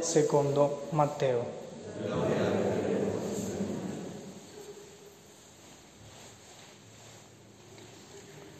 Secondo 0.00 0.86
Matteo. 0.90 1.58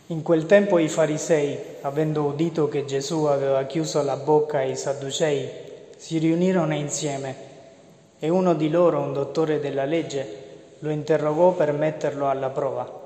In 0.08 0.22
quel 0.22 0.46
tempo 0.46 0.78
i 0.78 0.88
farisei, 0.88 1.56
avendo 1.82 2.24
udito 2.24 2.68
che 2.68 2.84
Gesù 2.84 3.24
aveva 3.24 3.64
chiuso 3.64 4.02
la 4.02 4.16
bocca 4.16 4.58
ai 4.58 4.76
sadducei, 4.76 5.48
si 5.96 6.18
riunirono 6.18 6.74
insieme 6.74 7.34
e 8.18 8.28
uno 8.28 8.54
di 8.54 8.68
loro, 8.68 9.00
un 9.00 9.12
dottore 9.12 9.60
della 9.60 9.84
legge, 9.84 10.48
lo 10.80 10.90
interrogò 10.90 11.52
per 11.52 11.72
metterlo 11.72 12.28
alla 12.28 12.50
prova. 12.50 12.98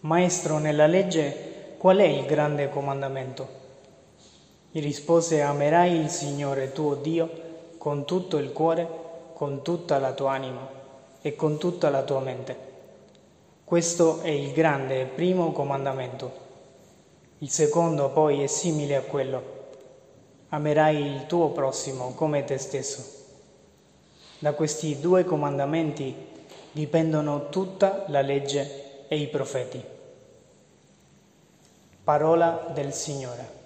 Maestro, 0.00 0.58
nella 0.58 0.86
legge 0.86 1.74
qual 1.78 1.98
è 1.98 2.06
il 2.06 2.26
grande 2.26 2.68
comandamento? 2.68 3.48
Gli 4.70 4.82
rispose, 4.82 5.40
amerai 5.40 5.98
il 5.98 6.08
Signore 6.08 6.72
tuo 6.72 6.94
Dio 6.94 7.46
con 7.78 8.04
tutto 8.04 8.36
il 8.36 8.52
cuore, 8.52 8.86
con 9.32 9.62
tutta 9.62 9.98
la 9.98 10.12
tua 10.12 10.32
anima 10.32 10.68
e 11.22 11.34
con 11.34 11.58
tutta 11.58 11.88
la 11.88 12.02
tua 12.02 12.20
mente. 12.20 12.56
Questo 13.64 14.20
è 14.20 14.30
il 14.30 14.52
grande 14.52 15.02
e 15.02 15.04
primo 15.04 15.52
comandamento. 15.52 16.46
Il 17.38 17.50
secondo 17.50 18.10
poi 18.10 18.42
è 18.42 18.46
simile 18.46 18.96
a 18.96 19.02
quello. 19.02 19.56
Amerai 20.48 20.96
il 20.96 21.26
tuo 21.26 21.50
prossimo 21.50 22.14
come 22.14 22.44
te 22.44 22.58
stesso. 22.58 23.16
Da 24.38 24.54
questi 24.54 24.98
due 25.00 25.24
comandamenti 25.24 26.14
dipendono 26.72 27.48
tutta 27.48 28.04
la 28.08 28.22
legge 28.22 29.06
e 29.08 29.16
i 29.18 29.28
profeti. 29.28 29.82
Parola 32.02 32.70
del 32.72 32.92
Signore. 32.92 33.56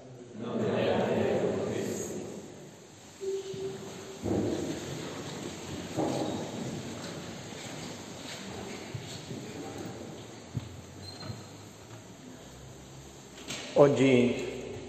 Oggi, 13.77 14.35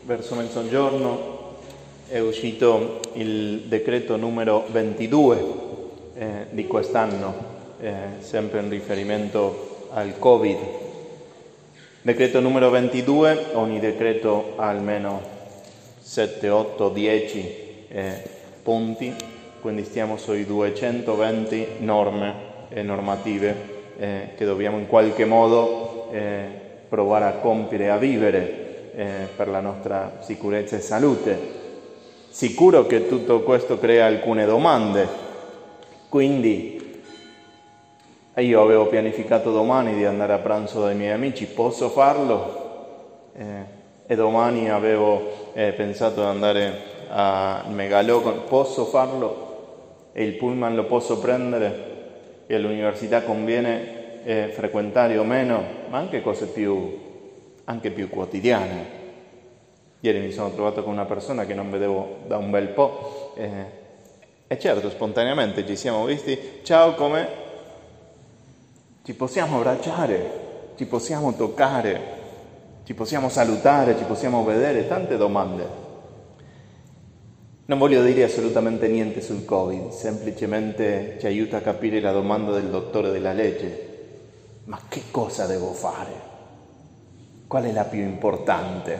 verso 0.03 0.35
mezzogiorno, 0.35 1.55
è 2.09 2.19
uscito 2.19 2.99
il 3.13 3.61
decreto 3.67 4.17
numero 4.17 4.65
22 4.69 5.45
eh, 6.15 6.27
di 6.49 6.67
quest'anno, 6.67 7.33
eh, 7.79 7.93
sempre 8.19 8.59
in 8.59 8.69
riferimento 8.69 9.87
al 9.91 10.19
Covid. 10.19 10.57
Decreto 12.01 12.41
numero 12.41 12.69
22, 12.71 13.51
ogni 13.53 13.79
decreto 13.79 14.55
ha 14.57 14.67
almeno 14.67 15.21
7, 16.01 16.49
8, 16.49 16.89
10 16.89 17.55
eh, 17.87 18.21
punti, 18.63 19.15
quindi 19.61 19.85
stiamo 19.85 20.17
sui 20.17 20.45
220 20.45 21.67
norme 21.79 22.33
e 22.67 22.81
normative 22.81 23.55
eh, 23.97 24.29
che 24.35 24.43
dobbiamo 24.43 24.77
in 24.77 24.87
qualche 24.87 25.23
modo 25.23 26.09
eh, 26.11 26.47
provare 26.89 27.23
a 27.23 27.31
compiere, 27.35 27.89
a 27.89 27.97
vivere 27.97 28.62
eh, 28.95 29.27
per 29.35 29.47
la 29.47 29.59
nostra 29.59 30.17
sicurezza 30.19 30.75
e 30.75 30.81
salute. 30.81 31.61
Sicuro 32.29 32.85
che 32.85 33.07
tutto 33.07 33.41
questo 33.41 33.77
crea 33.77 34.05
alcune 34.05 34.45
domande, 34.45 35.07
quindi 36.09 37.01
io 38.35 38.61
avevo 38.61 38.87
pianificato 38.87 39.51
domani 39.51 39.93
di 39.93 40.05
andare 40.05 40.33
a 40.33 40.39
pranzo 40.39 40.81
dai 40.81 40.95
miei 40.95 41.11
amici, 41.11 41.45
posso 41.45 41.89
farlo? 41.89 42.61
Eh, 43.35 43.81
e 44.07 44.15
domani 44.15 44.69
avevo 44.69 45.51
eh, 45.53 45.71
pensato 45.73 46.21
di 46.21 46.27
andare 46.27 46.91
al 47.09 47.71
Megalogon, 47.71 48.45
posso 48.47 48.85
farlo? 48.85 49.51
E 50.13 50.23
il 50.23 50.33
pullman 50.33 50.75
lo 50.75 50.85
posso 50.85 51.19
prendere? 51.19 51.91
E 52.47 52.55
all'università 52.55 53.21
conviene 53.21 54.23
eh, 54.23 54.47
frequentare 54.51 55.17
o 55.17 55.23
meno? 55.23 55.63
Ma 55.89 55.99
anche 55.99 56.21
cose 56.21 56.47
più, 56.47 57.12
anche 57.65 57.91
più 57.91 58.09
quotidiane. 58.09 59.01
Ieri 59.99 60.19
mi 60.19 60.31
sono 60.31 60.51
trovato 60.51 60.83
con 60.83 60.91
una 60.91 61.05
persona 61.05 61.45
che 61.45 61.53
non 61.53 61.71
vedevo 61.71 62.17
da 62.27 62.37
un 62.37 62.51
bel 62.51 62.67
po'. 62.69 63.33
Eh, 63.35 63.81
e 64.47 64.59
certo, 64.59 64.89
spontaneamente 64.89 65.65
ci 65.65 65.75
siamo 65.75 66.05
visti. 66.05 66.59
Ciao, 66.63 66.93
come? 66.93 67.27
Ci 69.03 69.13
possiamo 69.15 69.57
abbracciare, 69.57 70.71
ci 70.75 70.85
possiamo 70.85 71.33
toccare, 71.35 72.01
ci 72.83 72.93
possiamo 72.93 73.29
salutare, 73.29 73.97
ci 73.97 74.03
possiamo 74.03 74.43
vedere, 74.43 74.87
tante 74.87 75.17
domande. 75.17 75.81
Non 77.65 77.77
voglio 77.79 78.03
dire 78.03 78.23
assolutamente 78.23 78.87
niente 78.89 79.21
sul 79.21 79.45
Covid, 79.45 79.89
semplicemente 79.89 81.15
ci 81.19 81.25
aiuta 81.25 81.57
a 81.57 81.61
capire 81.61 82.01
la 82.01 82.11
domanda 82.11 82.51
del 82.51 82.69
dottore 82.69 83.09
della 83.09 83.31
legge. 83.31 83.91
Ma 84.65 84.79
che 84.89 85.03
cosa 85.11 85.45
devo 85.45 85.71
fare? 85.71 86.32
Qual 87.53 87.65
è 87.65 87.71
la 87.71 87.83
più 87.83 87.99
importante? 87.99 88.99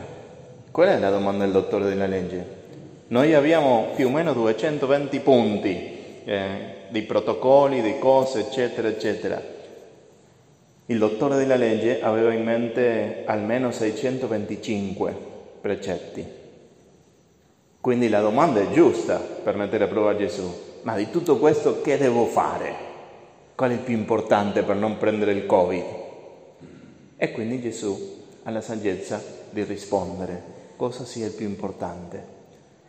Qual 0.70 0.86
è 0.86 0.96
la 1.00 1.10
domanda 1.10 1.42
del 1.42 1.52
dottore 1.52 1.86
della 1.86 2.06
legge? 2.06 2.46
Noi 3.08 3.34
abbiamo 3.34 3.88
più 3.96 4.06
o 4.06 4.10
meno 4.10 4.32
220 4.32 5.18
punti 5.18 6.22
eh, 6.24 6.46
di 6.88 7.02
protocolli, 7.02 7.82
di 7.82 7.98
cose, 7.98 8.46
eccetera, 8.46 8.86
eccetera. 8.86 9.42
Il 10.86 10.98
dottore 10.98 11.34
della 11.34 11.56
legge 11.56 12.00
aveva 12.00 12.32
in 12.32 12.44
mente 12.44 13.24
almeno 13.26 13.72
625 13.72 15.16
precetti. 15.60 16.24
Quindi 17.80 18.08
la 18.08 18.20
domanda 18.20 18.60
è 18.60 18.70
giusta 18.70 19.16
per 19.16 19.56
mettere 19.56 19.82
a 19.82 19.88
prova 19.88 20.16
Gesù. 20.16 20.48
Ma 20.82 20.94
di 20.94 21.10
tutto 21.10 21.38
questo 21.38 21.80
che 21.80 21.98
devo 21.98 22.26
fare? 22.26 22.72
Qual 23.56 23.70
è 23.70 23.72
il 23.72 23.80
più 23.80 23.96
importante 23.96 24.62
per 24.62 24.76
non 24.76 24.96
prendere 24.96 25.32
il 25.32 25.44
Covid? 25.44 25.84
E 27.16 27.32
quindi 27.32 27.60
Gesù 27.60 28.22
ha 28.44 28.50
la 28.50 28.60
saggezza 28.60 29.20
di 29.50 29.62
rispondere 29.64 30.42
cosa 30.76 31.04
sia 31.04 31.26
il 31.26 31.32
più 31.32 31.46
importante. 31.46 32.32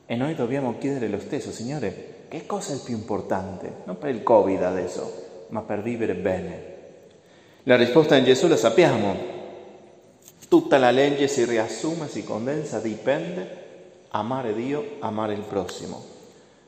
E 0.06 0.16
noi 0.16 0.36
dobbiamo 0.36 0.78
chiedere 0.78 1.08
lo 1.08 1.20
stesso, 1.20 1.52
Signore, 1.52 2.14
che 2.28 2.46
cosa 2.46 2.72
è 2.72 2.76
il 2.76 2.82
più 2.82 2.94
importante? 2.94 3.72
Non 3.86 3.98
per 3.98 4.14
il 4.14 4.24
Covid 4.24 4.62
adesso, 4.62 5.46
ma 5.50 5.62
per 5.62 5.82
vivere 5.82 6.14
bene 6.14 6.74
la 7.68 7.78
risposta 7.78 8.16
di 8.16 8.24
Gesù 8.26 8.48
la 8.48 8.58
sappiamo. 8.58 9.16
Tutta 10.48 10.78
la 10.78 10.92
legge 10.92 11.28
si 11.28 11.46
riassume, 11.46 12.08
si 12.08 12.24
condensa, 12.24 12.78
dipende 12.78 13.64
amare 14.10 14.54
Dio, 14.54 14.98
amare 15.00 15.34
il 15.34 15.42
prossimo. 15.42 16.00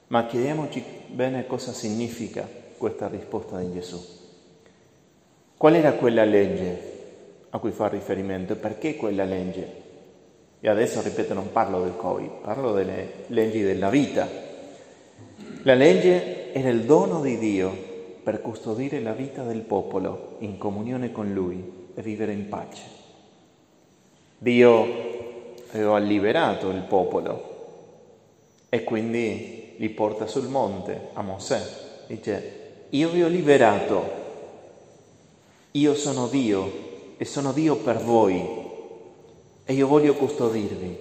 Ma 0.07 0.25
chiediamoci 0.25 0.83
bene 1.05 1.45
cosa 1.45 1.71
significa 1.71 2.49
questa 2.77 3.07
risposta 3.07 3.59
di 3.59 3.73
Gesù. 3.73 4.03
Qual 5.55 5.75
era 5.75 5.91
quella 5.93 6.25
legge 6.25 6.96
a 7.49 7.59
cui 7.59 7.71
fa 7.71 7.87
riferimento 7.87 8.53
e 8.53 8.57
perché 8.57 8.95
quella 8.95 9.23
legge? 9.23 9.85
E 10.59 10.69
adesso, 10.69 11.01
ripeto, 11.01 11.33
non 11.33 11.51
parlo 11.51 11.83
del 11.83 11.95
Covid, 11.95 12.29
parlo 12.41 12.73
delle 12.73 13.25
leggi 13.27 13.61
della 13.61 13.89
vita. 13.89 14.27
La 15.63 15.75
legge 15.75 16.51
era 16.51 16.69
il 16.69 16.83
dono 16.83 17.21
di 17.21 17.37
Dio 17.37 17.85
per 18.23 18.41
custodire 18.41 18.99
la 18.99 19.13
vita 19.13 19.43
del 19.43 19.61
popolo 19.61 20.35
in 20.39 20.57
comunione 20.57 21.11
con 21.11 21.31
Lui 21.31 21.89
e 21.93 22.01
vivere 22.01 22.33
in 22.33 22.49
pace. 22.49 22.81
Dio 24.39 24.85
aveva 25.71 25.97
liberato 25.99 26.69
il 26.69 26.81
popolo 26.81 27.55
e 28.69 28.83
quindi 28.83 29.75
li 29.77 29.89
porta 29.89 30.25
sul 30.27 30.47
monte 30.47 31.09
a 31.13 31.21
Mosè. 31.21 31.61
Dice, 32.07 32.85
io 32.89 33.09
vi 33.09 33.23
ho 33.23 33.27
liberato, 33.27 34.03
io 35.71 35.93
sono 35.95 36.27
Dio 36.27 36.86
e 37.17 37.25
sono 37.25 37.51
Dio 37.51 37.75
per 37.77 37.97
voi 37.97 38.65
e 39.65 39.73
io 39.73 39.87
voglio 39.87 40.13
custodirvi 40.13 40.97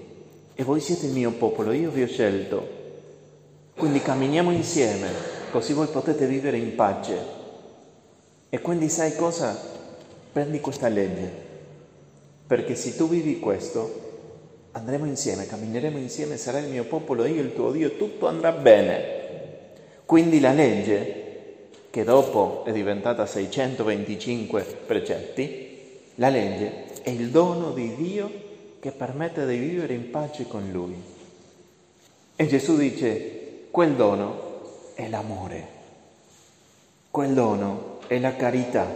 e 0.55 0.65
voi 0.65 0.81
siete 0.81 1.07
il 1.07 1.13
mio 1.13 1.33
popolo, 1.33 1.73
io 1.73 1.91
vi 1.91 2.03
ho 2.03 2.07
scelto. 2.07 2.75
Quindi 3.77 4.01
camminiamo 4.01 4.51
insieme 4.51 5.35
così 5.51 5.73
voi 5.73 5.87
potete 5.87 6.27
vivere 6.27 6.59
in 6.59 6.75
pace. 6.75 7.35
E 8.49 8.61
quindi 8.61 8.89
sai 8.89 9.17
cosa? 9.17 9.59
Prendi 10.33 10.61
questa 10.61 10.89
legge, 10.89 11.31
perché 12.47 12.75
se 12.75 12.95
tu 12.95 13.09
vivi 13.09 13.39
questo, 13.39 14.05
andremo 14.73 15.07
insieme, 15.07 15.47
cammineremo 15.47 15.97
insieme, 15.97 16.37
sarai 16.37 16.65
il 16.65 16.69
mio 16.69 16.85
popolo, 16.85 17.25
io 17.25 17.41
il 17.41 17.55
tuo 17.55 17.71
Dio, 17.71 17.97
tutto 17.97 18.27
andrà 18.27 18.53
bene. 18.53 19.15
Quindi 20.05 20.39
la 20.39 20.53
legge, 20.53 21.69
che 21.89 22.05
dopo 22.05 22.65
è 22.67 22.73
diventata 22.73 23.25
625 23.25 24.63
precetti, 24.87 25.66
la 26.17 26.29
legge 26.29 27.03
è 27.03 27.11
il 27.11 27.31
dono 27.31 27.73
di 27.73 27.95
Dio 27.95 28.31
che 28.81 28.91
permette 28.91 29.47
di 29.47 29.57
vivere 29.57 29.95
in 29.95 30.11
pace 30.11 30.47
con 30.47 30.69
Lui. 30.71 30.95
E 32.37 32.47
Gesù 32.47 32.77
dice, 32.77 33.69
quel 33.71 33.95
dono 33.95 34.93
è 34.95 35.09
l'amore, 35.09 35.67
quel 37.11 37.33
dono 37.33 37.99
è 38.07 38.19
la 38.19 38.35
carità, 38.37 38.87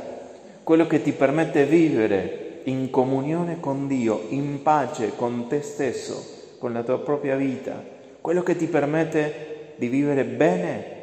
quello 0.63 0.87
che 0.87 1.03
ti 1.03 1.13
permette 1.13 1.67
di 1.67 1.77
vivere 1.77 2.61
in 2.65 2.91
comunione 2.91 3.61
con 3.61 3.87
Dio, 3.87 4.27
in 4.29 4.63
pace 4.63 5.15
con 5.17 5.47
te 5.49 5.63
stesso, 5.63 6.57
con 6.59 6.73
la 6.73 6.83
tua 6.83 7.01
propria 7.01 7.37
vita, 7.37 7.83
quello 8.21 8.43
che 8.43 8.57
ti 8.57 8.67
permette 8.67 9.75
di 9.77 9.89
vivere 9.89 10.25
bene 10.25 10.99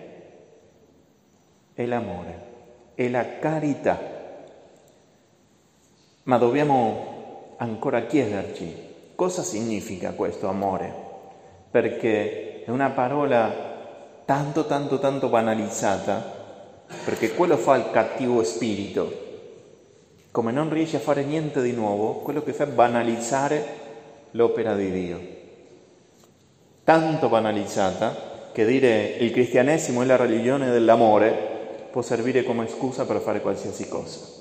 è 1.74 1.86
l'amore, 1.86 2.42
è 2.96 3.08
la 3.10 3.40
carità. 3.40 4.17
Ma 6.27 6.38
dobbiamo 6.38 7.53
ancora 7.56 8.01
chiederci 8.01 8.75
cosa 9.15 9.44
significa 9.44 10.12
questo 10.12 10.50
amore, 10.50 10.94
perché 11.71 12.65
è 12.65 12.69
una 12.69 12.89
parola 12.89 14.21
tanto, 14.25 14.65
tanto, 14.65 15.00
tanto 15.00 15.29
banalizzata, 15.29 16.35
perché 17.06 17.33
quello 17.33 17.56
fa 17.56 17.77
il 17.77 17.91
cattivo 17.91 18.44
spirito. 18.44 19.25
Come 20.31 20.51
non 20.51 20.69
riesce 20.69 20.97
a 20.97 21.00
fare 21.00 21.24
niente 21.24 21.62
di 21.62 21.71
nuovo, 21.71 22.15
quello 22.15 22.44
che 22.44 22.51
fa 22.51 22.65
è 22.65 22.68
banalizzare 22.68 23.65
l'opera 24.31 24.75
di 24.75 24.91
Dio. 24.91 25.19
Tanto 26.83 27.30
banalizzata 27.30 28.50
che 28.51 28.65
dire 28.65 29.15
il 29.19 29.31
cristianesimo 29.31 30.01
è 30.01 30.06
la 30.06 30.18
religione 30.18 30.71
dell'amore 30.71 31.88
può 31.89 32.01
servire 32.01 32.44
come 32.44 32.68
scusa 32.68 33.06
per 33.06 33.21
fare 33.21 33.39
qualsiasi 33.39 33.88
cosa. 33.88 34.38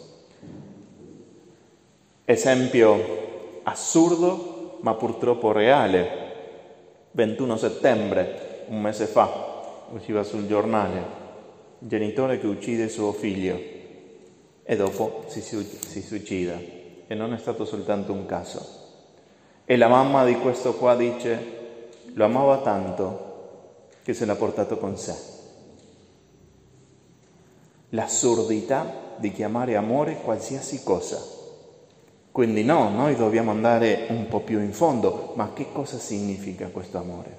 Esempio 2.28 3.60
assurdo, 3.62 4.78
ma 4.80 4.94
purtroppo 4.94 5.52
reale. 5.52 6.24
21 7.12 7.56
settembre, 7.56 8.64
un 8.66 8.80
mese 8.80 9.06
fa, 9.06 9.86
usciva 9.92 10.24
sul 10.24 10.48
giornale, 10.48 11.04
genitore 11.78 12.40
che 12.40 12.48
uccide 12.48 12.88
suo 12.88 13.12
figlio 13.12 13.56
e 14.64 14.74
dopo 14.74 15.22
si, 15.28 15.40
si 15.40 16.02
suicida. 16.02 16.58
E 17.06 17.14
non 17.14 17.32
è 17.32 17.38
stato 17.38 17.64
soltanto 17.64 18.12
un 18.12 18.26
caso. 18.26 18.60
E 19.64 19.76
la 19.76 19.86
mamma 19.86 20.24
di 20.24 20.34
questo 20.34 20.74
qua 20.74 20.96
dice, 20.96 21.38
lo 22.12 22.24
amava 22.24 22.58
tanto 22.58 23.90
che 24.02 24.14
se 24.14 24.24
l'ha 24.24 24.34
portato 24.34 24.78
con 24.78 24.96
sé. 24.96 25.14
L'assurdità 27.90 29.14
di 29.14 29.30
chiamare 29.30 29.76
amore 29.76 30.16
qualsiasi 30.16 30.82
cosa. 30.82 31.36
Quindi 32.36 32.64
no, 32.64 32.90
noi 32.90 33.16
dobbiamo 33.16 33.50
andare 33.50 34.08
un 34.08 34.28
po' 34.28 34.40
più 34.40 34.60
in 34.60 34.74
fondo, 34.74 35.32
ma 35.36 35.52
che 35.54 35.68
cosa 35.72 35.96
significa 35.96 36.66
questo 36.66 36.98
amore? 36.98 37.34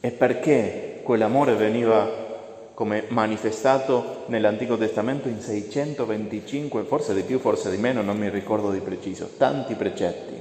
E 0.00 0.10
perché 0.10 1.02
quell'amore 1.04 1.54
veniva 1.54 2.26
come 2.74 3.04
manifestato 3.10 4.24
nell'Antico 4.26 4.76
Testamento 4.76 5.28
in 5.28 5.40
625, 5.40 6.82
forse 6.82 7.14
di 7.14 7.22
più, 7.22 7.38
forse 7.38 7.70
di 7.70 7.76
meno, 7.76 8.02
non 8.02 8.18
mi 8.18 8.28
ricordo 8.28 8.72
di 8.72 8.80
preciso, 8.80 9.30
tanti 9.36 9.74
precetti. 9.74 10.34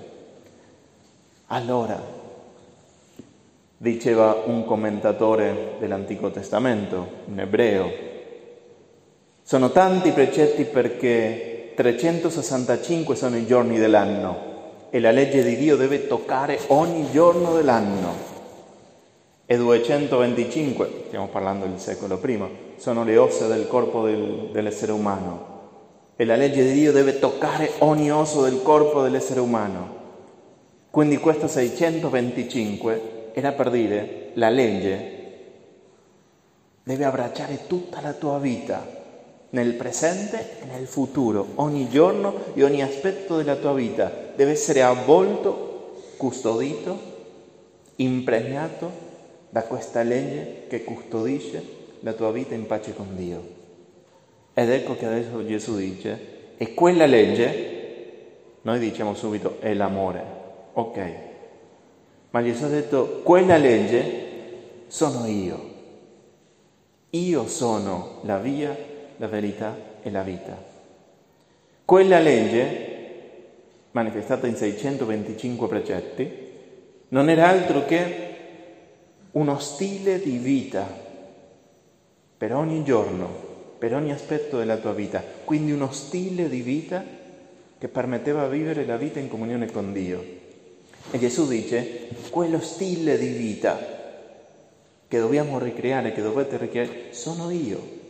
Allora, 1.45 2.01
diceva 3.77 4.41
un 4.43 4.65
commentatore 4.65 5.75
dell'Antico 5.77 6.31
Testamento, 6.31 7.07
un 7.25 7.39
ebreo, 7.39 7.91
sono 9.43 9.69
tanti 9.69 10.09
precetti 10.09 10.63
perché 10.63 11.56
365 11.77 13.15
sono 13.15 13.37
i 13.37 13.45
giorni 13.45 13.77
dell'anno 13.77 14.55
e 14.89 14.99
la 14.99 15.11
legge 15.11 15.43
di 15.43 15.55
Dio 15.57 15.75
deve 15.75 16.07
toccare 16.07 16.59
ogni 16.69 17.11
giorno 17.11 17.53
dell'anno 17.53 18.15
e 19.45 19.57
225, 19.57 21.03
stiamo 21.05 21.27
parlando 21.27 21.67
del 21.67 21.77
secolo 21.77 22.17
prima, 22.17 22.49
sono 22.77 23.03
le 23.03 23.15
ossa 23.17 23.45
del 23.45 23.67
corpo 23.67 24.07
del, 24.07 24.49
dell'essere 24.51 24.91
umano. 24.91 25.55
E 26.15 26.25
la 26.25 26.35
legge 26.35 26.63
di 26.63 26.73
Dio 26.73 26.91
deve 26.91 27.19
toccare 27.19 27.69
ogni 27.77 28.11
osso 28.11 28.41
del 28.41 28.63
corpo 28.63 29.03
dell'essere 29.03 29.39
umano. 29.39 29.95
Quindi 30.89 31.17
questo 31.17 31.47
625 31.47 33.29
era 33.33 33.51
per 33.51 33.69
dire 33.69 34.31
la 34.33 34.49
legge 34.49 35.13
deve 36.81 37.05
abbracciare 37.05 37.67
tutta 37.67 38.01
la 38.01 38.13
tua 38.13 38.39
vita, 38.39 38.96
nel 39.49 39.73
presente 39.73 40.61
e 40.61 40.65
nel 40.65 40.87
futuro, 40.87 41.53
ogni 41.55 41.89
giorno 41.89 42.33
e 42.53 42.63
ogni 42.63 42.81
aspetto 42.81 43.37
della 43.37 43.55
tua 43.55 43.73
vita 43.73 44.11
deve 44.35 44.51
essere 44.51 44.81
avvolto, 44.81 46.03
custodito, 46.17 47.15
impregnato 47.97 49.05
da 49.49 49.63
questa 49.63 50.03
legge 50.03 50.63
che 50.67 50.83
custodisce 50.83 51.75
la 52.01 52.13
tua 52.13 52.31
vita 52.31 52.53
in 52.53 52.65
pace 52.65 52.93
con 52.93 53.15
Dio. 53.15 53.55
Ed 54.53 54.69
ecco 54.69 54.95
che 54.95 55.05
adesso 55.05 55.45
Gesù 55.45 55.77
dice, 55.77 56.35
e 56.57 56.73
quella 56.73 57.05
legge, 57.05 57.75
noi 58.63 58.79
diciamo 58.79 59.13
subito, 59.15 59.57
è 59.59 59.73
l'amore, 59.73 60.23
ok, 60.73 61.11
ma 62.31 62.43
Gesù 62.43 62.65
ha 62.65 62.69
detto, 62.69 63.21
quella 63.23 63.57
legge 63.57 64.25
sono 64.87 65.25
io. 65.25 65.75
Io 67.11 67.47
sono 67.47 68.19
la 68.23 68.37
via, 68.37 68.75
la 69.17 69.27
verità 69.27 69.75
e 70.01 70.09
la 70.09 70.21
vita. 70.21 70.57
Quella 71.85 72.19
legge, 72.19 72.95
manifestata 73.91 74.47
in 74.47 74.55
625 74.55 75.67
precetti, 75.67 76.45
non 77.09 77.29
era 77.29 77.47
altro 77.47 77.85
che 77.85 78.25
uno 79.31 79.59
stile 79.59 80.19
di 80.19 80.37
vita 80.37 80.85
per 82.37 82.53
ogni 82.53 82.83
giorno, 82.83 83.45
per 83.77 83.93
ogni 83.93 84.11
aspetto 84.11 84.57
della 84.57 84.77
tua 84.77 84.93
vita, 84.93 85.23
quindi 85.43 85.71
uno 85.71 85.91
stile 85.91 86.49
di 86.49 86.61
vita 86.61 87.03
che 87.77 87.87
permetteva 87.87 88.47
di 88.47 88.57
vivere 88.57 88.85
la 88.85 88.97
vita 88.97 89.19
in 89.19 89.29
comunione 89.29 89.71
con 89.71 89.93
Dio. 89.93 90.23
E 91.09 91.19
Gesù 91.19 91.47
dice, 91.47 92.09
quello 92.29 92.59
stile 92.59 93.17
di 93.17 93.29
vita 93.29 93.95
che 95.07 95.19
dobbiamo 95.19 95.57
ricreare, 95.57 96.11
che 96.11 96.21
dovete 96.21 96.57
ricreare, 96.57 97.13
sono 97.13 97.49
io. 97.49 98.05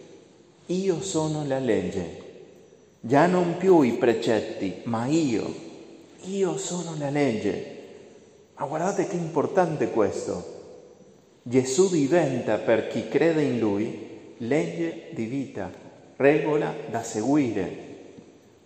Io 0.67 1.01
sono 1.01 1.45
la 1.45 1.59
legge. 1.59 2.25
Già 2.99 3.25
non 3.25 3.55
più 3.55 3.83
i 3.83 3.93
precetti, 3.93 4.81
ma 4.83 5.05
io. 5.05 5.45
Io 6.23 6.57
sono 6.57 6.93
la 6.99 7.09
legge. 7.09 7.75
Ma 8.55 8.65
guardate 8.65 9.07
che 9.07 9.15
importante 9.15 9.91
questo. 9.91 10.55
Gesù 11.41 11.89
diventa 11.89 12.57
per 12.57 12.89
chi 12.89 13.07
crede 13.07 13.43
in 13.43 13.59
Lui 13.59 14.33
legge 14.39 15.11
di 15.11 15.23
vita, 15.23 15.71
regola 16.17 16.75
da 16.89 17.01
seguire, 17.01 17.85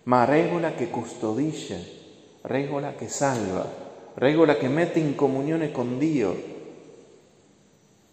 ma 0.04 0.24
regola 0.24 0.72
che 0.72 0.90
custodisce, 0.90 1.86
regola 2.40 2.94
che 2.94 3.06
salva, 3.06 4.10
regola 4.14 4.56
che 4.56 4.66
mette 4.66 4.98
in 4.98 5.14
comunione 5.14 5.70
con 5.70 5.98
Dio. 5.98 6.50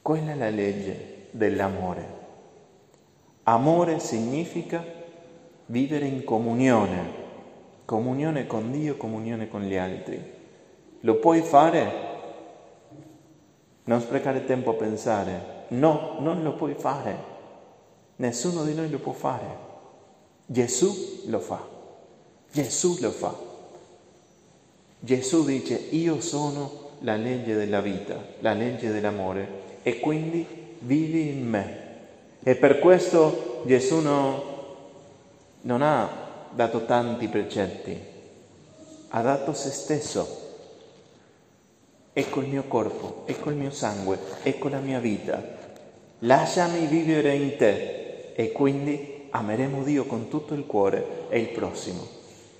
Quella 0.03 0.33
è 0.33 0.35
la 0.35 0.49
legge 0.51 1.27
dell'amore. 1.31 2.18
Amore 3.49 3.97
significa 3.97 4.85
vivere 5.65 6.05
in 6.05 6.23
comunione, 6.23 7.13
comunione 7.83 8.45
con 8.45 8.69
Dio, 8.71 8.95
comunione 8.95 9.49
con 9.49 9.63
gli 9.63 9.75
altri. 9.75 10.21
Lo 10.99 11.15
puoi 11.15 11.41
fare 11.41 12.07
non 13.85 14.01
sprecare 14.01 14.45
tempo 14.45 14.69
a 14.69 14.73
pensare, 14.75 15.65
no, 15.69 16.17
non 16.19 16.43
lo 16.43 16.53
puoi 16.53 16.75
fare, 16.75 17.17
nessuno 18.17 18.63
di 18.63 18.75
noi 18.75 18.87
lo 18.87 18.99
può 18.99 19.13
fare. 19.13 19.67
Gesù 20.45 21.23
lo 21.25 21.39
fa, 21.39 21.67
Gesù 22.51 22.97
lo 22.99 23.09
fa. 23.09 23.35
Gesù 24.99 25.43
dice 25.43 25.73
io 25.73 26.21
sono 26.21 26.71
la 26.99 27.15
legge 27.15 27.55
della 27.55 27.81
vita, 27.81 28.23
la 28.41 28.53
legge 28.53 28.91
dell'amore 28.91 29.79
e 29.81 29.99
quindi 29.99 30.45
vivi 30.81 31.29
in 31.29 31.49
me. 31.49 31.88
E 32.49 32.55
per 32.55 32.79
questo 32.79 33.61
Gesù 33.67 33.99
no, 33.99 34.43
non 35.61 35.83
ha 35.83 36.09
dato 36.49 36.83
tanti 36.83 37.27
precetti, 37.27 37.95
ha 39.09 39.21
dato 39.21 39.53
se 39.53 39.69
stesso 39.69 40.47
ecco 42.11 42.39
il 42.39 42.47
mio 42.47 42.63
corpo, 42.63 43.21
ecco 43.25 43.51
il 43.51 43.55
mio 43.55 43.69
sangue, 43.69 44.17
ecco 44.41 44.67
la 44.67 44.79
mia 44.79 44.97
vita. 44.97 45.39
Lasciami 46.21 46.87
vivere 46.87 47.35
in 47.35 47.55
te 47.55 48.31
e 48.33 48.51
quindi 48.51 49.27
ameremo 49.29 49.83
Dio 49.83 50.05
con 50.05 50.27
tutto 50.27 50.55
il 50.55 50.65
cuore 50.65 51.27
e 51.29 51.37
il 51.37 51.49
prossimo, 51.49 52.01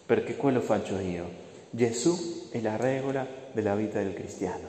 perché 0.06 0.36
quello 0.36 0.62
faccio 0.62 1.00
io. 1.00 1.28
Gesù 1.72 2.50
è 2.52 2.62
la 2.62 2.76
regola 2.76 3.26
della 3.54 3.74
vita 3.74 3.98
del 3.98 4.14
cristiano. 4.14 4.68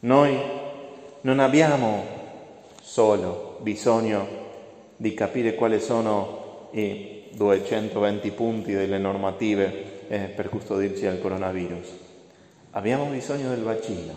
Noi 0.00 0.38
non 1.22 1.38
abbiamo 1.38 2.19
solo 2.80 3.58
bisogno 3.60 4.26
di 4.96 5.14
capire 5.14 5.54
quali 5.54 5.80
sono 5.80 6.68
i 6.72 7.28
220 7.32 8.30
punti 8.32 8.72
delle 8.72 8.98
normative 8.98 10.08
eh, 10.08 10.18
per 10.34 10.48
custodirci 10.48 11.02
dal 11.02 11.20
coronavirus 11.20 12.08
Abbiamo 12.72 13.06
bisogno 13.06 13.48
del 13.48 13.64
vaccino. 13.64 14.14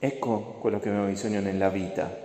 Ecco 0.00 0.56
quello 0.58 0.80
che 0.80 0.88
abbiamo 0.88 1.06
bisogno 1.06 1.40
nella 1.40 1.68
vita. 1.68 2.22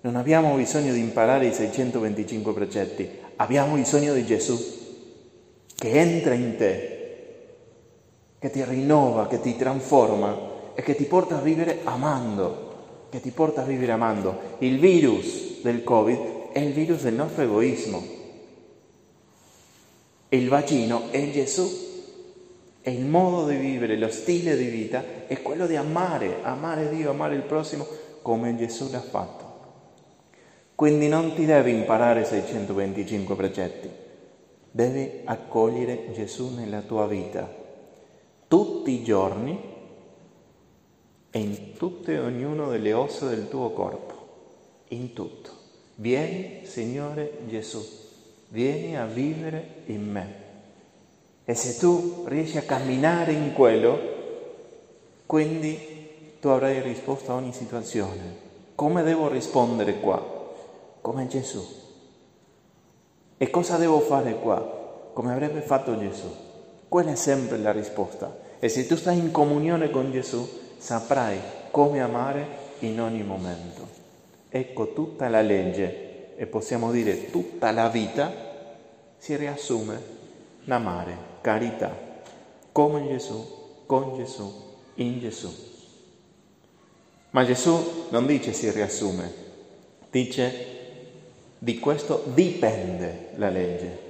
Non 0.00 0.16
abbiamo 0.16 0.56
bisogno 0.56 0.92
di 0.92 0.98
imparare 0.98 1.46
i 1.46 1.52
625 1.52 2.52
precetti, 2.52 3.08
abbiamo 3.36 3.76
bisogno 3.76 4.12
di 4.12 4.24
Gesù. 4.24 4.74
che 5.76 5.90
entra 5.90 6.34
in 6.34 6.56
te, 6.56 7.46
che 8.38 8.50
ti 8.50 8.64
rinnova, 8.64 9.28
che 9.28 9.40
ti 9.40 9.56
trasforma 9.56 10.54
e 10.74 10.82
che 10.82 10.96
ti 10.96 11.04
porta 11.04 11.36
a 11.36 11.40
vivere 11.42 11.80
amando, 11.84 12.65
che 13.16 13.22
ti 13.22 13.30
porta 13.30 13.62
a 13.62 13.64
vivere 13.64 13.92
amando. 13.92 14.56
Il 14.58 14.78
virus 14.78 15.62
del 15.62 15.82
Covid 15.82 16.52
è 16.52 16.58
il 16.58 16.72
virus 16.74 17.02
del 17.02 17.14
nostro 17.14 17.44
egoismo. 17.44 18.04
Il 20.28 20.48
vaccino 20.48 21.10
è 21.10 21.30
Gesù. 21.30 21.84
E 22.82 22.92
il 22.92 23.06
modo 23.06 23.48
di 23.48 23.56
vivere, 23.56 23.96
lo 23.96 24.10
stile 24.10 24.56
di 24.56 24.66
vita 24.66 25.26
è 25.26 25.40
quello 25.40 25.66
di 25.66 25.76
amare, 25.76 26.36
amare 26.42 26.90
Dio, 26.90 27.10
amare 27.10 27.34
il 27.34 27.42
prossimo 27.42 27.86
come 28.22 28.54
Gesù 28.56 28.90
l'ha 28.90 29.00
fatto. 29.00 29.44
Quindi 30.74 31.08
non 31.08 31.34
ti 31.34 31.46
devi 31.46 31.72
imparare 31.72 32.24
625 32.24 33.34
precetti, 33.34 33.88
devi 34.70 35.22
accogliere 35.24 36.12
Gesù 36.12 36.54
nella 36.54 36.82
tua 36.82 37.06
vita 37.06 37.64
tutti 38.48 38.92
i 38.92 39.02
giorni 39.02 39.74
e 41.36 41.38
in 41.38 41.74
tutte 41.76 42.14
e 42.14 42.18
ognuno 42.18 42.70
delle 42.70 42.94
ossa 42.94 43.28
del 43.28 43.50
tuo 43.50 43.68
corpo, 43.72 44.14
in 44.88 45.12
tutto. 45.12 45.50
Vieni, 45.96 46.64
Signore 46.64 47.40
Gesù, 47.46 47.86
vieni 48.48 48.96
a 48.96 49.04
vivere 49.04 49.82
in 49.86 50.10
me. 50.10 50.34
E 51.44 51.54
se 51.54 51.76
tu 51.76 52.24
riesci 52.26 52.56
a 52.56 52.62
camminare 52.62 53.32
in 53.32 53.52
quello, 53.52 53.98
quindi 55.26 56.38
tu 56.40 56.48
avrai 56.48 56.80
risposto 56.80 57.32
a 57.32 57.34
ogni 57.34 57.52
situazione. 57.52 58.44
Come 58.74 59.02
devo 59.02 59.28
rispondere 59.28 60.00
qua? 60.00 60.54
Come 61.02 61.26
Gesù. 61.26 61.62
E 63.36 63.50
cosa 63.50 63.76
devo 63.76 64.00
fare 64.00 64.38
qua? 64.38 65.10
Come 65.12 65.32
avrebbe 65.34 65.60
fatto 65.60 65.98
Gesù. 65.98 66.34
Quella 66.88 67.10
è 67.10 67.16
sempre 67.16 67.58
la 67.58 67.72
risposta. 67.72 68.34
E 68.58 68.70
se 68.70 68.86
tu 68.86 68.96
stai 68.96 69.18
in 69.18 69.32
comunione 69.32 69.90
con 69.90 70.10
Gesù, 70.10 70.64
saprai 70.86 71.40
come 71.72 72.00
amare 72.00 72.46
in 72.80 73.00
ogni 73.00 73.24
momento. 73.24 73.88
Ecco 74.48 74.92
tutta 74.92 75.28
la 75.28 75.40
legge 75.40 76.36
e 76.36 76.46
possiamo 76.46 76.92
dire 76.92 77.28
tutta 77.28 77.72
la 77.72 77.88
vita 77.88 78.32
si 79.18 79.34
riassume 79.34 80.00
in 80.62 80.70
amare 80.70 81.16
carità, 81.40 81.92
come 82.70 83.04
Gesù, 83.08 83.84
con 83.84 84.14
Gesù, 84.14 84.48
in 84.94 85.18
Gesù. 85.18 85.52
Ma 87.30 87.44
Gesù 87.44 88.06
non 88.10 88.24
dice 88.24 88.52
si 88.52 88.70
riassume, 88.70 89.32
dice 90.08 90.66
di 91.58 91.80
questo 91.80 92.22
dipende 92.32 93.30
la 93.34 93.48
legge. 93.48 94.04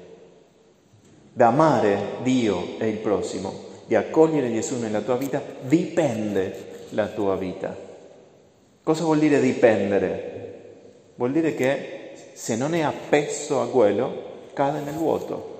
Da 1.32 1.46
amare 1.46 2.18
Dio 2.22 2.78
e 2.78 2.88
il 2.88 2.98
prossimo, 2.98 3.65
di 3.86 3.94
accogliere 3.94 4.52
Gesù 4.52 4.78
nella 4.78 5.00
tua 5.00 5.16
vita, 5.16 5.42
dipende 5.60 6.86
la 6.90 7.06
tua 7.06 7.36
vita. 7.36 7.74
Cosa 8.82 9.04
vuol 9.04 9.18
dire 9.18 9.40
dipendere? 9.40 10.34
Vuol 11.14 11.32
dire 11.32 11.54
che 11.54 12.12
se 12.32 12.56
non 12.56 12.74
è 12.74 12.80
appeso 12.80 13.60
a 13.60 13.68
quello, 13.68 14.24
cade 14.52 14.80
nel 14.80 14.94
vuoto. 14.94 15.54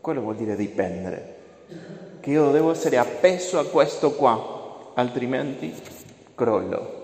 Quello 0.00 0.20
vuol 0.20 0.36
dire 0.36 0.56
dipendere. 0.56 1.36
Che 2.20 2.30
io 2.30 2.50
devo 2.50 2.70
essere 2.70 2.98
appeso 2.98 3.58
a 3.58 3.66
questo 3.66 4.12
qua, 4.12 4.92
altrimenti 4.94 5.72
crollo. 6.34 6.96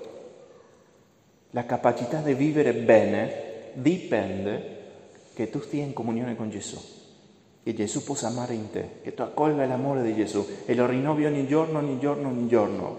La 1.50 1.66
capacità 1.66 2.18
di 2.18 2.34
vivere 2.34 2.72
bene 2.72 3.70
dipende 3.74 4.76
che 5.34 5.50
tu 5.50 5.60
stia 5.60 5.82
in 5.82 5.92
comunione 5.92 6.36
con 6.36 6.50
Gesù, 6.50 6.78
che 7.64 7.74
Gesù 7.74 8.04
possa 8.04 8.28
amare 8.28 8.54
in 8.54 8.70
te, 8.70 8.88
che 9.02 9.14
tu 9.14 9.22
accolga 9.22 9.66
l'amore 9.66 10.02
di 10.02 10.14
Gesù 10.14 10.46
e 10.64 10.74
lo 10.74 10.86
rinnovi 10.86 11.24
ogni 11.24 11.48
giorno, 11.48 11.78
ogni 11.78 11.98
giorno, 11.98 12.28
ogni 12.28 12.46
giorno. 12.46 12.98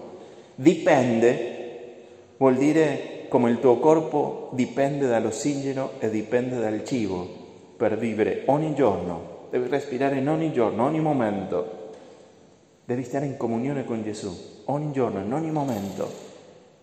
Dipende 0.56 1.54
vuol 2.36 2.56
dire 2.56 3.26
come 3.28 3.50
il 3.50 3.60
tuo 3.60 3.78
corpo 3.78 4.50
dipende 4.52 5.06
dall'ossigeno 5.06 5.92
e 6.00 6.10
dipende 6.10 6.58
dal 6.58 6.84
cibo 6.84 7.26
per 7.76 7.96
vivere 7.96 8.42
ogni 8.46 8.74
giorno 8.74 9.34
devi 9.50 9.68
respirare 9.68 10.16
in 10.16 10.28
ogni 10.28 10.52
giorno, 10.52 10.84
ogni 10.84 11.00
momento. 11.00 11.84
Devi 12.84 13.02
stare 13.02 13.26
in 13.26 13.36
comunione 13.36 13.84
con 13.84 14.02
Gesù, 14.02 14.62
ogni 14.66 14.92
giorno, 14.92 15.20
in 15.20 15.32
ogni 15.32 15.50
momento, 15.50 16.08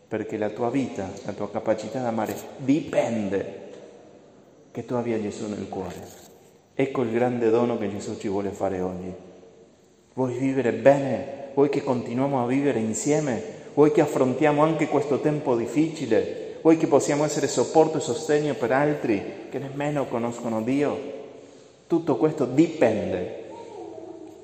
perché 0.07 0.37
la 0.37 0.49
tua 0.49 0.69
vita, 0.69 1.09
la 1.25 1.31
tua 1.31 1.49
capacità 1.49 1.99
di 1.99 2.05
amare 2.05 2.35
dipende 2.57 3.61
che 4.71 4.85
tu 4.85 4.95
abbia 4.95 5.21
Gesù 5.21 5.47
nel 5.47 5.69
cuore. 5.69 6.31
Ecco 6.75 7.01
il 7.03 7.11
grande 7.11 7.49
dono 7.49 7.77
che 7.77 7.89
Gesù 7.89 8.17
ci 8.17 8.27
vuole 8.27 8.49
fare 8.49 8.81
oggi. 8.81 9.13
Vuoi 10.13 10.37
vivere 10.37 10.71
bene? 10.73 11.51
Vuoi 11.53 11.69
che 11.69 11.83
continuiamo 11.83 12.41
a 12.41 12.47
vivere 12.47 12.79
insieme? 12.79 13.41
Vuoi 13.73 13.91
che 13.91 14.01
affrontiamo 14.01 14.63
anche 14.63 14.87
questo 14.87 15.19
tempo 15.19 15.55
difficile? 15.55 16.57
Vuoi 16.61 16.77
che 16.77 16.87
possiamo 16.87 17.25
essere 17.25 17.47
supporto 17.47 17.97
e 17.97 18.01
sostegno 18.01 18.53
per 18.55 18.71
altri 18.71 19.47
che 19.49 19.59
nemmeno 19.59 20.05
conoscono 20.05 20.61
Dio? 20.61 21.11
Tutto 21.87 22.15
questo 22.17 22.45
dipende 22.45 23.43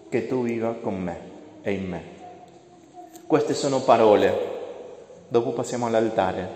che 0.10 0.28
tu 0.28 0.44
viva 0.44 0.76
con 0.82 1.02
me 1.02 1.20
e 1.62 1.72
in 1.72 1.88
me. 1.88 2.04
Queste 3.26 3.54
sono 3.54 3.82
parole. 3.82 4.58
Dopo 5.28 5.52
passiamo 5.52 5.86
all'altare 5.86 6.48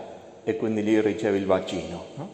e 0.43 0.55
quindi 0.55 0.83
lì 0.83 0.99
ricevi 0.99 1.37
il 1.37 1.45
vaccino. 1.45 2.03
No? 2.15 2.29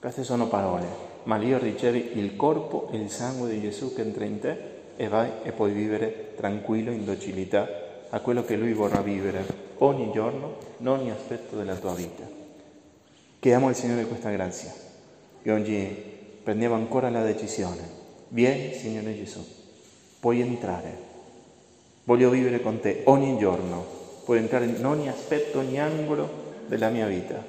Queste 0.00 0.24
sono 0.24 0.46
parole, 0.46 0.86
ma 1.24 1.36
lì 1.36 1.56
ricevi 1.56 2.12
il 2.14 2.36
corpo 2.36 2.88
e 2.92 2.96
il 2.96 3.10
sangue 3.10 3.50
di 3.50 3.60
Gesù 3.60 3.94
che 3.94 4.02
entra 4.02 4.24
in 4.24 4.38
te 4.38 4.56
e 4.96 5.08
vai 5.08 5.30
e 5.42 5.52
puoi 5.52 5.72
vivere 5.72 6.32
tranquillo, 6.36 6.90
in 6.90 7.04
docilità 7.04 7.68
a 8.10 8.20
quello 8.20 8.44
che 8.44 8.56
Lui 8.56 8.72
vorrà 8.72 9.00
vivere 9.00 9.44
ogni 9.78 10.10
giorno, 10.12 10.56
in 10.78 10.88
ogni 10.88 11.10
aspetto 11.10 11.56
della 11.56 11.76
tua 11.76 11.94
vita. 11.94 12.28
Chiediamo 13.38 13.68
al 13.68 13.74
Signore 13.74 14.04
questa 14.04 14.30
grazia, 14.30 14.72
che 15.42 15.50
oggi 15.50 15.96
prendevo 16.42 16.74
ancora 16.74 17.08
la 17.08 17.22
decisione. 17.22 17.98
Vieni, 18.28 18.74
Signore 18.74 19.16
Gesù, 19.16 19.44
puoi 20.20 20.40
entrare. 20.40 21.08
Voglio 22.04 22.30
vivere 22.30 22.60
con 22.60 22.80
te 22.80 23.02
ogni 23.04 23.38
giorno, 23.38 23.84
puoi 24.24 24.38
entrare 24.38 24.66
in 24.66 24.84
ogni 24.84 25.08
aspetto, 25.08 25.58
ogni 25.58 25.80
angolo 25.80 26.28
della 26.66 26.88
mia 26.88 27.06
vita 27.06 27.42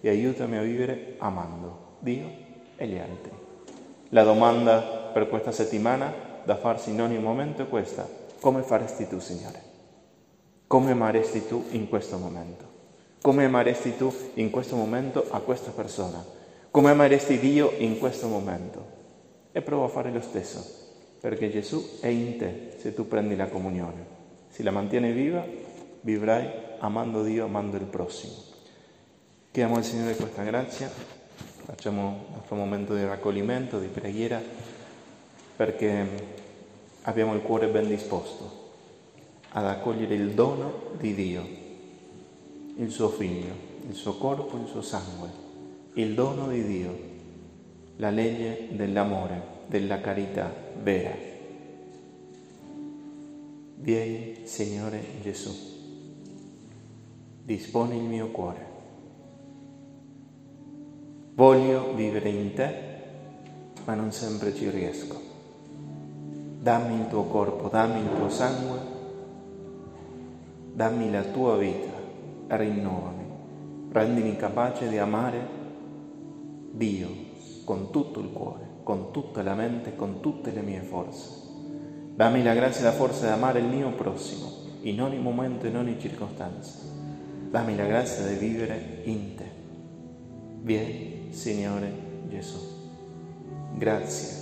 e 0.00 0.08
aiutami 0.08 0.56
a 0.56 0.62
vivere 0.62 1.14
amando 1.18 1.96
Dio 1.98 2.45
e 2.76 2.86
gli 2.86 2.98
altri. 2.98 3.32
La 4.10 4.22
domanda 4.22 5.10
per 5.12 5.28
questa 5.28 5.52
settimana 5.52 6.12
da 6.44 6.56
farsi 6.56 6.90
in 6.90 7.00
ogni 7.00 7.18
momento 7.18 7.62
è 7.62 7.68
questa. 7.68 8.08
Come 8.40 8.62
faresti 8.62 9.08
tu, 9.08 9.18
Signore? 9.18 9.60
Come 10.66 10.92
amaresti 10.92 11.46
tu 11.46 11.64
in 11.70 11.88
questo 11.88 12.18
momento? 12.18 12.64
Come 13.20 13.44
amaresti 13.44 13.96
tu 13.96 14.12
in 14.34 14.50
questo 14.50 14.76
momento 14.76 15.26
a 15.30 15.40
questa 15.40 15.70
persona? 15.70 16.24
Come 16.70 16.90
ameresti 16.90 17.38
Dio 17.38 17.72
in 17.78 17.98
questo 17.98 18.28
momento? 18.28 18.94
E 19.52 19.62
prova 19.62 19.86
a 19.86 19.88
fare 19.88 20.12
lo 20.12 20.20
stesso, 20.20 20.62
perché 21.20 21.50
Gesù 21.50 21.98
è 22.00 22.08
in 22.08 22.36
te 22.36 22.76
se 22.78 22.94
tu 22.94 23.08
prendi 23.08 23.34
la 23.34 23.48
comunione. 23.48 24.04
Se 24.48 24.62
la 24.62 24.70
mantieni 24.70 25.12
viva, 25.12 25.44
vivrai 26.02 26.48
amando 26.78 27.22
Dio, 27.22 27.44
amando 27.44 27.76
il 27.76 27.84
prossimo. 27.84 28.34
Chiediamo 29.50 29.78
al 29.78 29.84
Signore 29.84 30.14
questa 30.14 30.42
grazia, 30.42 30.90
facciamo 31.66 32.26
il 32.28 32.34
nostro 32.36 32.56
momento 32.56 32.94
di 32.94 33.04
raccoglimento, 33.04 33.78
di 33.78 33.88
preghiera, 33.88 34.40
perché 35.56 36.06
abbiamo 37.02 37.34
il 37.34 37.42
cuore 37.42 37.66
ben 37.68 37.88
disposto 37.88 38.64
ad 39.50 39.66
accogliere 39.66 40.14
il 40.14 40.30
dono 40.30 40.92
di 40.96 41.14
Dio, 41.14 41.46
il 42.76 42.90
suo 42.90 43.08
figlio, 43.08 43.52
il 43.88 43.94
suo 43.94 44.16
corpo, 44.16 44.56
il 44.56 44.66
suo 44.68 44.80
sangue 44.80 45.44
il 45.96 46.12
dono 46.12 46.48
di 46.48 46.62
Dio, 46.62 46.98
la 47.96 48.10
legge 48.10 48.68
dell'amore, 48.72 49.64
della 49.66 49.98
carità 49.98 50.52
vera. 50.82 51.16
Vieni, 53.76 54.46
Signore 54.46 55.02
Gesù, 55.22 55.54
disponi 57.42 57.96
il 57.96 58.02
mio 58.02 58.30
cuore. 58.30 58.75
Voglio 61.36 61.92
vivere 61.92 62.30
in 62.30 62.54
te, 62.54 62.74
ma 63.84 63.92
non 63.92 64.10
sempre 64.10 64.54
ci 64.54 64.70
riesco. 64.70 65.20
Dammi 66.62 67.00
il 67.00 67.08
tuo 67.08 67.24
corpo, 67.24 67.68
dammi 67.68 68.00
il 68.00 68.08
tuo 68.16 68.30
sangue, 68.30 68.78
dammi 70.72 71.10
la 71.10 71.20
tua 71.24 71.58
vita, 71.58 71.92
rinnovami, 72.56 73.24
rendimi 73.92 74.34
capace 74.36 74.88
di 74.88 74.96
amare 74.96 75.46
Dio 76.70 77.08
con 77.66 77.90
tutto 77.90 78.20
il 78.20 78.30
cuore, 78.32 78.66
con 78.82 79.12
tutta 79.12 79.42
la 79.42 79.52
mente, 79.52 79.94
con 79.94 80.20
tutte 80.20 80.52
le 80.52 80.62
mie 80.62 80.80
forze. 80.80 81.28
Dammi 82.14 82.42
la 82.42 82.54
grazia 82.54 82.80
e 82.80 82.84
la 82.84 82.92
forza 82.92 83.26
di 83.26 83.32
amare 83.32 83.58
il 83.58 83.66
mio 83.66 83.90
prossimo 83.90 84.50
in 84.84 85.02
ogni 85.02 85.18
momento, 85.18 85.66
in 85.66 85.76
ogni 85.76 86.00
circostanza. 86.00 86.78
Dammi 87.50 87.76
la 87.76 87.84
grazia 87.84 88.24
di 88.24 88.36
vivere 88.36 89.02
in 89.04 89.34
te. 89.34 89.44
Vieni, 90.62 91.15
Signore 91.36 91.92
Gesù. 92.28 92.56
Grazie 93.74 94.36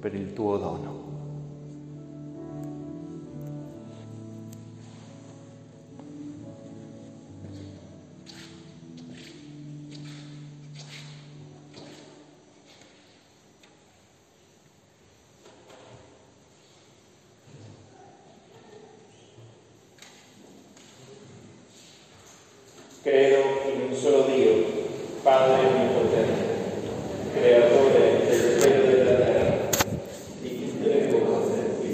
per 0.00 0.14
il 0.14 0.32
tuo 0.32 0.56
dono. 0.56 1.02
Credo 23.02 23.36
in 23.72 23.80
un 23.82 23.94
solo 23.94 24.24
Dio, 24.24 24.83
Padre 25.24 25.54
Onnipotente, 25.54 26.44
Creatore 27.32 28.23